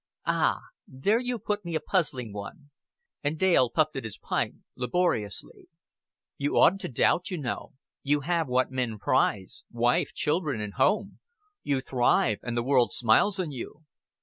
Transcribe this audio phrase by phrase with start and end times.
[0.25, 2.71] "Ah, there you put me a puzzling one;"
[3.23, 5.69] and Dale puffed at his pipe laboriously.
[6.39, 7.73] "You oughtn't to doubt, you know.
[8.01, 11.19] You have what men prize wife, children, and home.
[11.61, 13.83] You thrive, and the world smiles on you."